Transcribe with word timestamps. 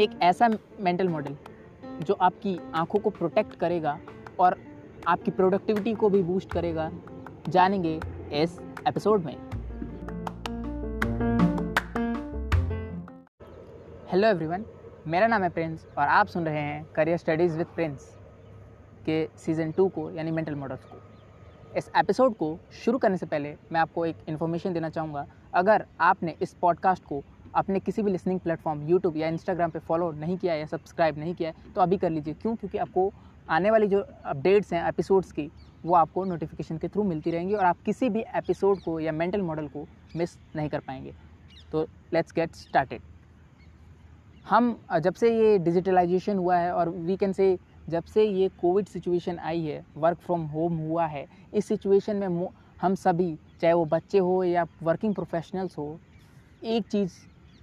एक 0.00 0.10
ऐसा 0.22 0.48
mental 0.80 1.08
model 1.08 1.36
जो 2.02 2.14
आपकी 2.14 2.58
आँखों 2.74 2.98
को 2.98 3.10
प्रोटेक्ट 3.10 3.56
करेगा 3.56 3.98
और 4.40 4.56
आपकी 5.08 5.30
प्रोडक्टिविटी 5.30 5.94
को 5.94 6.08
भी 6.08 6.22
बूस्ट 6.22 6.52
करेगा, 6.52 6.90
जानेंगे 7.48 8.00
इस 8.32 8.60
एपिसोड 8.88 9.24
में। 9.24 9.36
हेलो 14.12 14.28
एवरीवन 14.28 14.64
मेरा 15.06 15.26
नाम 15.26 15.42
है 15.42 15.48
प्रिंस 15.48 15.86
और 15.98 16.08
आप 16.08 16.26
सुन 16.26 16.44
रहे 16.44 16.60
हैं 16.60 16.84
करियर 16.96 17.16
स्टडीज़ 17.16 17.58
विद 17.58 17.66
प्रिंस 17.66 18.16
के 19.06 19.28
सीज़न 19.36 19.72
टू 19.72 19.88
को, 19.88 20.10
यानी 20.10 20.30
मेंटल 20.30 20.54
मॉडल्स 20.54 20.84
को। 20.84 21.17
इस 21.76 21.90
एपिसोड 21.96 22.34
को 22.36 22.58
शुरू 22.74 22.98
करने 22.98 23.16
से 23.16 23.26
पहले 23.26 23.54
मैं 23.72 23.80
आपको 23.80 24.04
एक 24.06 24.16
इन्फॉर्मेशन 24.28 24.72
देना 24.72 24.88
चाहूँगा। 24.88 25.26
अगर 25.54 25.84
आपने 26.00 26.34
इस 26.42 26.54
पॉडकास्ट 26.54 27.04
को 27.04 27.22
अपने 27.54 27.80
किसी 27.80 28.02
भी 28.02 28.10
लिसनिंग 28.10 28.40
प्लेटफॉर्म 28.40 28.82
यूट्यूब 28.88 29.16
या 29.16 29.28
इंस्टाग्राम 29.28 29.70
पे 29.70 29.78
फॉलो 29.78 30.10
नहीं 30.12 30.36
किया 30.38 30.54
या 30.54 30.66
सब्सक्राइब 30.66 31.18
नहीं 31.18 31.34
किया 31.34 31.48
है 31.50 31.72
तो 31.74 31.80
अभी 31.80 31.96
कर 31.96 32.10
लीजिए। 32.10 32.34
क्यों? 32.34 32.54
क्योंकि 32.56 32.78
आपको 32.78 33.12
आने 33.50 33.70
वाली 33.70 33.86
जो 33.86 34.00
अपडेट्स 34.24 34.72
हैं 34.72 34.86
एपिसोड्स 34.88 35.32
की, 35.32 35.50
वो 35.84 35.94
आपको 35.94 36.24
नोटिफिकेशन 36.24 36.78
के 36.78 36.88
थ्रू 36.88 37.04
मिलती 37.04 37.30
रहेंगी 37.30 37.54
और 37.54 37.64
आप 37.64 37.76
किसी 37.86 38.08
भी 38.08 38.24
एपिसोड 38.36 38.80
को 38.80 38.98
या 39.00 39.12
मेंटल 39.12 39.42
मॉडल 39.42 39.68
को 39.68 39.86
मिस 40.16 40.36
नहीं 40.56 40.68
कर 40.68 40.80
पाएँगे। 40.80 41.14
तो 41.72 41.86
लेट्स 42.12 42.32
गेट 42.32 42.54
स्टार्टेड 42.54 43.02
हम, 44.46 44.76
जब 45.00 45.14
से 45.14 45.30
ये 45.38 45.58
डिजिटलाइजेशन 45.58 46.36
हुआ 46.38 46.56
है 46.56 46.72
और 46.72 46.88
वी 46.88 47.16
कैन 47.16 47.32
से 47.32 47.58
जब 47.88 48.04
से 48.04 48.24
ये 48.24 48.48
कोविड 48.48 48.86
सिचुएशन 48.86 49.38
आई 49.38 49.62
है 49.64 49.84
वर्क 49.96 50.18
फ्रॉम 50.18 50.44
होम 50.46 50.76
हुआ 50.76 51.06
है 51.06 51.26
इस 51.54 51.66
सिचुएशन 51.66 52.16
में 52.16 52.48
हम 52.80 52.94
सभी 52.94 53.34
चाहे 53.60 53.74
वो 53.74 53.84
बच्चे 53.84 54.18
हो 54.18 54.42
या 54.44 54.66
वर्किंग 54.82 55.14
प्रोफेशनल्स 55.14 55.78
हो 55.78 56.00
एक 56.64 56.86
चीज़ 56.86 57.12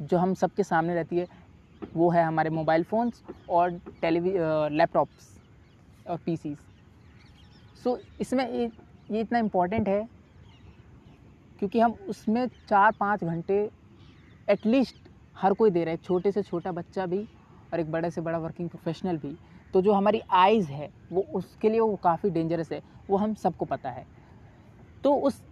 जो 0.02 0.18
हम 0.18 0.34
सबके 0.34 0.64
सामने 0.64 0.96
रहती 0.96 1.18
है 1.18 1.28
वो 1.96 2.10
है 2.10 2.24
हमारे 2.24 2.50
मोबाइल 2.50 2.84
फ़ोन्स 2.84 3.22
और 3.50 3.80
टेलीवि 4.02 4.34
लैपटॉप्स 4.76 5.40
और 6.10 6.18
पीसीस 6.18 6.58
सो 7.84 7.96
so, 7.96 8.04
इसमें 8.22 8.50
ये 8.52 8.72
ये 9.12 9.22
इतना 9.22 9.40
इंपॉर्टेंट 9.40 9.88
है 9.88 10.08
क्योंकि 11.60 11.80
हम 11.80 11.92
उसमें 12.10 12.48
चार 12.70 12.92
पाँच 13.00 13.24
घंटे 13.24 13.70
एटलीस्ट 14.50 14.96
हर 15.38 15.54
कोई 15.54 15.70
दे 15.70 15.84
रहा 15.84 15.92
है 15.92 15.98
छोटे 15.98 16.32
से 16.32 16.42
छोटा 16.42 16.72
बच्चा 16.72 17.06
भी 17.06 17.28
और 17.74 17.80
एक 17.80 17.92
बड़े 17.92 18.12
से 18.12 18.22
बड़ा 18.22 18.38
वर्किंग 18.38 18.70
प्रोफेशनल 18.70 19.18
भी। 19.18 19.36
तो 19.74 19.82
जो 19.82 19.94
हमारी 19.94 20.22
आइज़ 20.32 20.68
है, 20.68 20.90
वो 21.12 21.26
उसके 21.34 21.70
लिए 21.70 21.80
वो 21.80 21.96
काफ़ी 21.96 22.30
डेंजरस 22.30 22.72
है, 22.72 22.82
वो 23.10 23.18
हम 23.18 23.34
सबको 23.36 23.66
पता 23.66 23.90
है। 23.90 24.06
तो 25.04 25.16
उस 25.18 25.44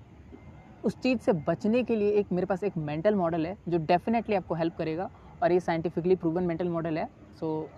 उस 0.83 0.99
चीज़ 1.01 1.19
से 1.19 1.33
बचने 1.33 1.83
के 1.83 1.95
लिए 1.95 2.11
एक, 2.11 2.31
मेरे 2.31 2.45
पास 2.45 2.63
एक 2.63 2.77
मेंटल 2.77 3.15
मॉडल 3.15 3.45
है, 3.45 3.57
जो 3.69 3.77
डेफिनेटली 3.85 4.35
आपको 4.35 4.55
हेल्प 4.55 4.77
करेगा, 4.77 5.09
और 5.43 5.51
ये 5.51 5.59
साइंटिफिकली 5.59 6.15
प्रूवन 6.15 6.43
मेंटल 6.43 6.69
मॉडल 6.69 6.97
है। 6.97 7.05
सो 7.39 7.69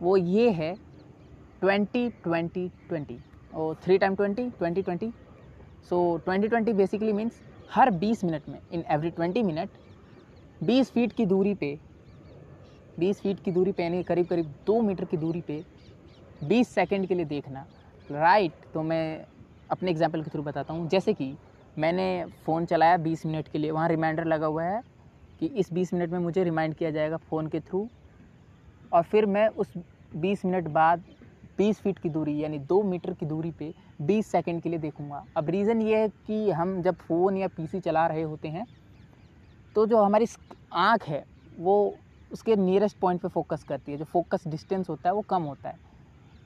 वो 0.00 0.16
ये 0.16 0.50
है 0.50 0.74
ट्वेंटी 1.60 2.08
ट्वेंटी 2.24 2.68
ट्वेंटी 2.88 3.18
और 3.54 3.74
three 3.84 3.98
time 3.98 4.14
twenty 4.14 4.48
twenty 4.50 4.82
twenty 4.82 5.10
so 5.90 5.96
twenty 6.24 6.48
twenty 6.48 6.72
basically 6.72 7.12
means 7.12 7.40
हर 7.70 7.90
बीस 7.90 8.24
मिनट 8.24 8.48
में 8.48 8.58
इन 8.72 8.84
एवरी 8.90 9.10
ट्वेंटी 9.10 9.42
मिनट 9.42 9.70
बीस 10.62 10.90
फीट 10.90 11.12
की 11.12 11.26
दूरी 11.26 11.54
पे 11.54 11.78
बीस 12.98 13.20
फीट 13.20 13.40
की 13.40 13.50
दूरी 13.50 13.72
पे, 13.72 13.82
यानी 13.82 14.02
करीब 14.02 14.26
करीब 14.26 14.54
दो 14.66 14.80
मीटर 14.82 15.04
की 15.04 15.16
दूरी 15.16 15.40
पे 15.40 15.62
बीस 16.42 16.68
सेकेंड 16.68 17.06
के 17.08 17.14
लिए 17.14 17.24
देखना। 17.26 17.66
राइट 18.10 18.52
तो 18.74 18.82
मैं 18.82 19.24
अपने 19.70 19.90
एग्ज़ाम्पल 19.90 20.22
के 20.22 20.30
थ्रू 20.30 20.42
बताता 20.42 20.72
हूँ। 20.72 20.88
जैसे 20.88 21.12
कि 21.14 21.34
मैंने 21.76 22.24
फ़ोन 22.46 22.64
चलाया 22.66 22.96
बीस 22.98 23.24
मिनट 23.26 23.48
के 23.48 23.58
लिए, 23.58 23.70
वहाँ 23.70 23.88
रिमाइंडर 23.88 24.24
लगा 24.26 24.46
हुआ 24.46 24.64
है 24.64 24.80
कि 25.40 25.46
इस 25.48 25.72
बीस 25.72 25.92
मिनट 25.94 26.10
में 26.10 26.18
मुझे 26.18 26.44
रिमाइंड 26.44 26.74
किया 26.74 26.90
जाएगा 26.90 27.16
फ़ोन 27.18 27.46
के 27.46 27.60
थ्रू 27.60 27.86
और 28.92 29.02
फिर 29.02 29.26
मैं 29.26 29.48
उस 29.48 29.72
बीस 30.12 30.44
मिनट 30.44 30.68
बाद 30.70 31.04
बीस 31.58 31.80
फीट 31.80 31.98
की 31.98 32.08
दूरी, 32.08 32.36
यानी 32.42 32.58
दो 32.60 32.82
मीटर 32.82 33.12
की 33.14 33.26
दूरी 33.26 33.50
पे 33.50 33.72
बीस 34.00 34.26
सेकंड 34.26 34.62
के 34.62 34.68
लिए 34.68 34.78
देखूँगा। 34.78 35.24
अब 35.36 35.48
रीज़न 35.50 35.82
ये 35.82 36.00
है 36.00 36.08
कि 36.26 36.50
हम 36.50 36.80
जब 36.82 36.96
फ़ोन 36.98 37.36
या 37.36 37.48
पीसी 37.56 37.80
चला 37.80 38.06
रहे 38.06 38.22
होते 38.22 38.48
हैं 38.48 38.66
तो 39.76 39.86
जो 39.86 39.98
हमारी 39.98 40.26
आँख 40.74 41.08
है, 41.08 41.24
वो 41.58 41.94
उसके 42.30 42.56
नियरेस्ट 42.56 42.98
पॉइंट 43.00 43.20
पे 43.22 43.28
फोकस 43.28 43.62
करती 43.64 43.92
है। 43.92 43.98
जो 43.98 44.04
फोकस 44.06 44.46
डिस्टेंस 44.48 44.88
होता 44.90 45.08
है, 45.08 45.14
वो 45.14 45.22
कम 45.22 45.42
होता 45.44 45.68
है। 45.68 45.76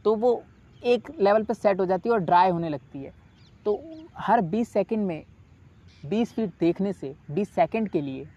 तो 0.04 0.14
वो 0.16 0.44
एक 0.82 1.10
लेवल 1.20 1.42
पे 1.44 1.54
सेट 1.54 1.80
हो 1.80 1.86
जाती 1.86 2.08
है 2.08 2.12
और 2.14 2.20
ड्राई 2.20 2.50
होने 2.50 2.68
लगती 2.68 3.02
है। 3.02 3.12
तो 3.66 4.08
हर 4.18 4.40
20 4.42 4.68
सेकंड 4.68 5.06
में 5.06 5.24
20 6.04 6.32
फीट 6.32 6.50
देखने 6.60 6.92
से 6.92 7.14
20 7.30 7.50
सेकंड 7.54 7.88
के 7.88 8.00
लिए 8.00 8.28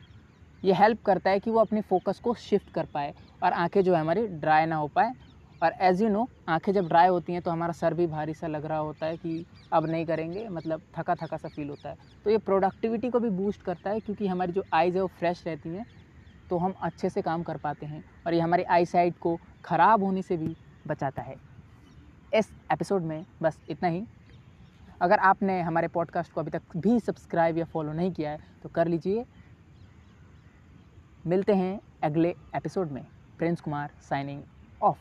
ये 0.63 0.73
हेल्प 0.73 1.01
करता 1.05 1.29
है 1.29 1.39
कि 1.39 1.51
वो 1.51 1.59
अपने 1.59 1.81
फोकस 1.81 2.19
को 2.19 2.34
शिफ्ट 2.35 2.69
कर 2.69 2.85
पाए 2.85 3.13
और 3.41 3.53
आँखें 3.53 3.81
जो 3.84 3.94
है 3.95 4.00
हमारी 4.01 4.28
ड्राई 4.29 4.66
ना 4.66 4.75
हो 4.75 4.88
पाए। 4.89 5.13
और 5.61 5.73
एज़ 5.81 6.03
यू 6.03 6.09
नो 6.09 6.28
आँखें 6.50 6.72
जब 6.73 6.88
ड्राई 6.88 7.07
होती 7.07 7.34
हैं 7.34 7.41
तो 7.41 7.51
हमारा 7.51 7.73
सर 7.73 7.94
भी 7.94 8.07
भारी 8.07 8.34
सा 8.34 8.47
लग 8.47 8.66
रहा 8.66 8.78
होता 8.79 9.05
है 9.05 9.17
कि 9.17 9.45
अब 9.72 9.85
नहीं 9.88 10.05
करेंगे 10.05 10.47
मतलब 10.50 10.81
थका 10.97 11.16
थका 11.16 11.38
सा 11.38 11.50
फील 11.50 11.69
होता 11.69 11.89
है। 11.89 11.95
तो 12.25 12.31
ये 12.31 12.38
प्रोडक्टिविटी 12.39 13.09
को 13.09 13.19
भी 13.19 13.29
बूस्ट 13.31 13.61
करता 13.63 13.89
है 13.89 14.00
क्योंकि 14.00 14.28
हमारी 14.28 14.51
जो 14.53 14.63
आइज़ 14.73 14.95
है 14.95 15.01
वो 15.01 15.07
फ्रेश 15.19 15.44
रहती 15.47 15.69
हैं। 15.69 15.85
तो 16.50 16.57
हम 16.57 16.73
अच्छे 16.81 17.09
से 17.09 17.22
काम 17.22 17.44
कर 17.44 17.57
पाते 17.57 17.85
हैं 17.85 18.03
और 18.28 18.33
ये 18.33 18.39
हमारी 18.39 18.63
आई 18.63 18.85
साइड 18.85 19.13
को 19.13 19.39
ख़राब 19.66 20.03
होने 20.03 20.22
से 20.22 20.38
भी 20.38 20.56
बचाता 20.88 21.22
है। 21.22 21.35
इस 22.33 22.50
एपिसोड 22.72 23.01
में 23.01 23.25
बस 23.41 23.59
इतना 23.69 23.89
ही। 23.89 24.03
अगर 25.01 25.19
आपने 25.19 25.61
हमारे 25.61 25.88
पॉडकास्ट 25.88 26.31
को 26.31 26.41
अभी 26.41 26.51
तक 26.51 26.61
भी 26.78 27.00
सब्सक्राइब 27.00 27.57
या 27.57 27.66
फॉलो 27.66 27.94
नहीं 27.94 28.11
किया 28.11 28.31
है 28.31 28.39
तो 28.63 28.69
कर 28.69 28.88
लीजिए। 28.88 29.25
मिलते 31.28 31.53
हैं 31.53 31.79
अगले 32.03 32.35
एपिसोड 32.55 32.91
में। 32.91 33.05
Prince 33.38 33.61
Kumar 33.61 33.91
signing 34.01 34.44
of 34.81 34.97